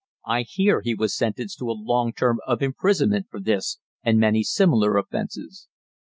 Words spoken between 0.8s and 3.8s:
he was sentenced to a long term of imprisonment for this